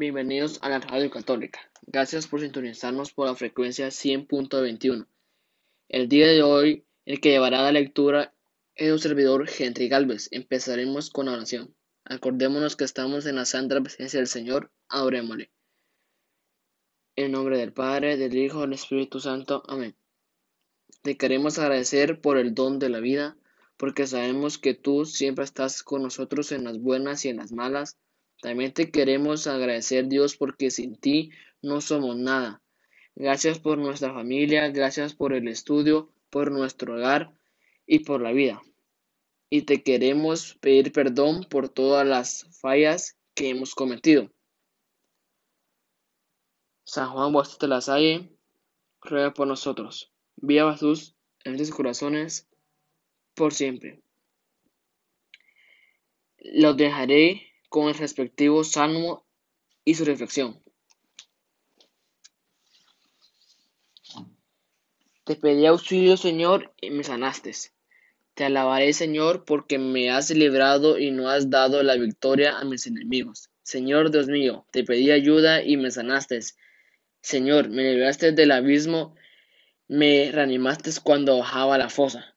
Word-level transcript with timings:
Bienvenidos 0.00 0.58
a 0.62 0.70
la 0.70 0.78
Radio 0.78 1.10
Católica. 1.10 1.60
Gracias 1.82 2.26
por 2.26 2.40
sintonizarnos 2.40 3.12
por 3.12 3.26
la 3.26 3.34
frecuencia 3.34 3.88
100.21. 3.88 5.06
El 5.90 6.08
día 6.08 6.26
de 6.28 6.42
hoy, 6.42 6.86
el 7.04 7.20
que 7.20 7.32
llevará 7.32 7.60
la 7.60 7.72
lectura 7.72 8.32
es 8.74 8.90
un 8.90 8.98
servidor 8.98 9.46
Henry 9.46 9.88
Galvez. 9.90 10.28
Empezaremos 10.30 11.10
con 11.10 11.28
oración. 11.28 11.74
Acordémonos 12.06 12.76
que 12.76 12.84
estamos 12.84 13.26
en 13.26 13.36
la 13.36 13.44
santa 13.44 13.78
presencia 13.78 14.18
del 14.18 14.26
Señor. 14.26 14.72
Adorémosle. 14.88 15.50
En 17.14 17.32
nombre 17.32 17.58
del 17.58 17.74
Padre, 17.74 18.16
del 18.16 18.34
Hijo 18.38 18.60
y 18.60 18.62
del 18.62 18.72
Espíritu 18.72 19.20
Santo. 19.20 19.64
Amén. 19.68 19.94
Te 21.02 21.18
queremos 21.18 21.58
agradecer 21.58 22.22
por 22.22 22.38
el 22.38 22.54
don 22.54 22.78
de 22.78 22.88
la 22.88 23.00
vida, 23.00 23.36
porque 23.76 24.06
sabemos 24.06 24.56
que 24.56 24.72
tú 24.72 25.04
siempre 25.04 25.44
estás 25.44 25.82
con 25.82 26.02
nosotros 26.02 26.52
en 26.52 26.64
las 26.64 26.80
buenas 26.80 27.26
y 27.26 27.28
en 27.28 27.36
las 27.36 27.52
malas 27.52 27.98
también 28.40 28.72
te 28.72 28.90
queremos 28.90 29.46
agradecer 29.46 30.08
Dios 30.08 30.36
porque 30.36 30.70
sin 30.70 30.96
ti 30.96 31.30
no 31.62 31.80
somos 31.80 32.16
nada. 32.16 32.62
Gracias 33.14 33.58
por 33.58 33.76
nuestra 33.76 34.14
familia, 34.14 34.68
gracias 34.68 35.14
por 35.14 35.34
el 35.34 35.46
estudio, 35.48 36.10
por 36.30 36.50
nuestro 36.50 36.94
hogar 36.94 37.34
y 37.86 38.00
por 38.00 38.22
la 38.22 38.32
vida. 38.32 38.62
Y 39.50 39.62
te 39.62 39.82
queremos 39.82 40.54
pedir 40.60 40.92
perdón 40.92 41.44
por 41.50 41.68
todas 41.68 42.06
las 42.06 42.46
fallas 42.60 43.18
que 43.34 43.50
hemos 43.50 43.74
cometido. 43.74 44.32
San 46.84 47.10
Juan 47.10 47.32
Bautista 47.32 47.66
de 47.66 47.70
la 47.70 48.28
ruega 49.02 49.34
por 49.34 49.46
nosotros. 49.46 50.12
Vía 50.36 50.70
Jesús 50.72 51.14
en 51.44 51.52
nuestros 51.52 51.76
corazones 51.76 52.48
por 53.34 53.52
siempre. 53.52 54.02
Los 56.38 56.76
dejaré 56.76 57.49
con 57.70 57.88
el 57.88 57.94
respectivo 57.94 58.62
salmo 58.64 59.24
y 59.84 59.94
su 59.94 60.04
reflexión. 60.04 60.60
Te 65.24 65.36
pedí 65.36 65.64
auxilio, 65.64 66.16
Señor, 66.16 66.74
y 66.80 66.90
me 66.90 67.04
sanaste. 67.04 67.52
Te 68.34 68.44
alabaré, 68.44 68.92
Señor, 68.92 69.44
porque 69.44 69.78
me 69.78 70.10
has 70.10 70.30
librado 70.30 70.98
y 70.98 71.12
no 71.12 71.30
has 71.30 71.48
dado 71.48 71.82
la 71.84 71.94
victoria 71.94 72.58
a 72.58 72.64
mis 72.64 72.86
enemigos. 72.88 73.48
Señor 73.62 74.10
Dios 74.10 74.26
mío, 74.26 74.66
te 74.72 74.82
pedí 74.82 75.12
ayuda 75.12 75.62
y 75.62 75.76
me 75.76 75.92
sanaste. 75.92 76.40
Señor, 77.22 77.68
me 77.68 77.84
libraste 77.84 78.32
del 78.32 78.50
abismo, 78.50 79.14
me 79.86 80.32
reanimaste 80.32 80.90
cuando 81.04 81.38
bajaba 81.38 81.78
la 81.78 81.88
fosa. 81.88 82.34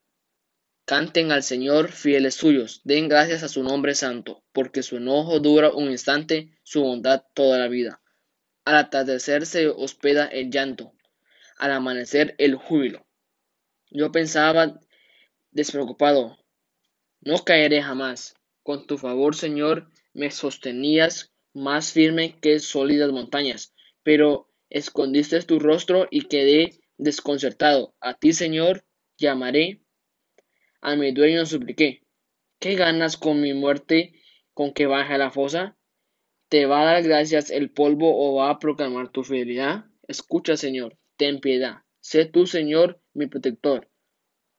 Canten 0.86 1.32
al 1.32 1.42
Señor 1.42 1.90
fieles 1.90 2.34
suyos, 2.34 2.82
den 2.84 3.08
gracias 3.08 3.42
a 3.42 3.48
su 3.48 3.62
nombre 3.62 3.94
santo, 3.94 4.44
porque 4.52 4.82
su 4.82 4.98
enojo 4.98 5.40
dura 5.40 5.70
un 5.70 5.90
instante, 5.90 6.58
su 6.62 6.82
bondad 6.82 7.24
toda 7.32 7.56
la 7.56 7.68
vida. 7.68 8.02
Al 8.66 8.76
atardecer 8.76 9.46
se 9.46 9.68
hospeda 9.68 10.26
el 10.26 10.50
llanto, 10.50 10.92
al 11.56 11.72
amanecer 11.72 12.34
el 12.36 12.56
júbilo. 12.56 13.06
Yo 13.90 14.12
pensaba 14.12 14.78
despreocupado, 15.52 16.36
no 17.22 17.38
caeré 17.38 17.82
jamás. 17.82 18.34
Con 18.62 18.86
tu 18.86 18.98
favor, 18.98 19.34
Señor, 19.34 19.90
me 20.12 20.30
sostenías 20.30 21.32
más 21.54 21.92
firme 21.92 22.38
que 22.40 22.58
sólidas 22.58 23.10
montañas, 23.10 23.72
pero 24.02 24.50
escondiste 24.68 25.40
tu 25.42 25.58
rostro 25.58 26.08
y 26.10 26.28
quedé 26.28 26.78
desconcertado. 26.98 27.94
A 28.00 28.14
ti, 28.14 28.34
Señor, 28.34 28.84
llamaré 29.16 29.83
a 30.84 30.96
mi 30.96 31.12
dueño 31.12 31.46
supliqué, 31.46 32.02
¿qué 32.60 32.74
ganas 32.76 33.16
con 33.16 33.40
mi 33.40 33.54
muerte 33.54 34.12
con 34.52 34.74
que 34.74 34.86
baje 34.86 35.14
a 35.14 35.18
la 35.18 35.30
fosa? 35.30 35.78
¿Te 36.50 36.66
va 36.66 36.82
a 36.82 36.84
dar 36.84 37.02
gracias 37.02 37.50
el 37.50 37.70
polvo 37.70 38.14
o 38.14 38.36
va 38.36 38.50
a 38.50 38.58
proclamar 38.58 39.10
tu 39.10 39.24
fidelidad? 39.24 39.86
Escucha, 40.06 40.58
Señor, 40.58 40.98
ten 41.16 41.40
piedad. 41.40 41.78
Sé 42.00 42.26
tú, 42.26 42.46
Señor, 42.46 43.00
mi 43.14 43.26
protector. 43.26 43.88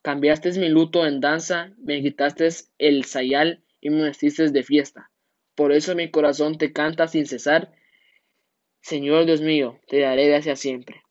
Cambiaste 0.01 0.52
mi 0.59 0.67
luto 0.67 1.05
en 1.05 1.19
danza, 1.19 1.75
me 1.77 2.02
quitaste 2.02 2.49
el 2.80 3.05
sayal 3.05 3.64
y 3.80 3.91
me 3.91 4.02
vestiste 4.02 4.49
de 4.49 4.64
fiesta. 4.64 5.11
Por 5.53 5.71
eso 5.71 5.93
mi 5.93 6.09
corazón 6.09 6.58
te 6.58 6.73
canta 6.73 7.08
sin 7.08 7.27
cesar. 7.27 7.71
Señor 8.81 9.27
Dios 9.27 9.41
mío, 9.41 9.80
te 9.87 9.99
daré 9.99 10.27
gracias 10.27 10.59
siempre. 10.59 11.05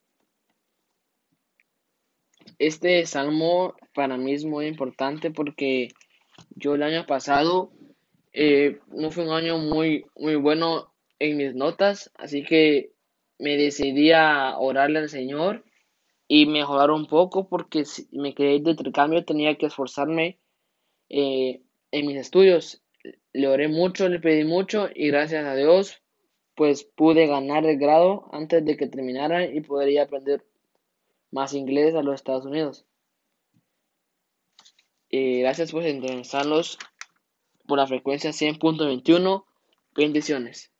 Este 2.59 3.05
salmo 3.07 3.75
para 3.95 4.17
mí 4.17 4.33
es 4.33 4.45
muy 4.45 4.67
importante 4.67 5.31
porque 5.31 5.89
yo 6.57 6.75
el 6.75 6.83
año 6.83 7.07
pasado 7.07 7.73
eh, 8.33 8.79
no 8.89 9.11
fue 9.11 9.25
un 9.25 9.33
año 9.33 9.59
muy, 9.59 10.07
muy 10.17 10.37
bueno 10.37 10.93
en 11.19 11.37
mis 11.37 11.55
notas, 11.55 12.11
así 12.17 12.45
que 12.45 12.93
me 13.39 13.57
decidí 13.57 14.13
a 14.13 14.57
orarle 14.59 15.01
al 15.01 15.09
Señor 15.09 15.65
y 16.29 16.47
mejorar 16.47 16.91
un 16.91 17.07
poco 17.07 17.49
porque 17.49 17.85
si 17.85 18.09
me 18.13 18.35
quedé 18.35 18.61
de 18.61 18.71
intercambio 18.71 19.25
tenía 19.25 19.57
que 19.57 19.67
esforzarme 19.67 20.39
eh, 21.09 21.63
en 21.91 22.07
mis 22.07 22.17
estudios. 22.17 22.83
Le 23.33 23.49
oré 23.49 23.69
mucho, 23.69 24.09
le 24.09 24.21
pedí 24.21 24.45
mucho 24.45 24.89
y 24.95 25.09
gracias 25.09 25.45
a 25.45 25.55
Dios 25.55 26.01
pues 26.55 26.85
pude 26.85 27.27
ganar 27.27 27.67
el 27.67 27.79
grado 27.79 28.29
antes 28.33 28.65
de 28.65 28.77
que 28.77 28.87
terminara 28.87 29.45
y 29.45 29.61
podría 29.61 30.05
aprender 30.05 30.45
más 31.35 31.53
inglés 31.53 31.97
a 31.97 32.03
los 32.03 32.15
Estados 32.15 32.47
Unidos. 32.47 32.87
Y 35.09 35.41
gracias 35.41 35.73
por 35.73 35.85
interesarnos 35.85 36.79
por 37.67 37.79
la 37.79 37.89
frecuencia 37.89 38.31
100.21. 38.31 39.45
Bendiciones. 39.97 40.74